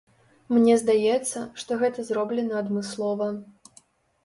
Мне 0.53 0.77
здаецца, 0.83 1.43
што 1.65 1.79
гэта 1.83 2.07
зроблена 2.09 2.59
адмыслова. 2.65 3.31